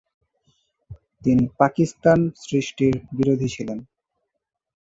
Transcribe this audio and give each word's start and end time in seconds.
তিনি 1.23 1.43
পাকিস্তান 1.59 2.19
সৃষ্টির 2.43 2.95
বিরোধী 3.17 3.47
ছিলেন। 3.55 3.79